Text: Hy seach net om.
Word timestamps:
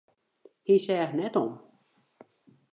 Hy 0.65 0.75
seach 0.85 1.13
net 1.17 1.35
om. 1.43 1.51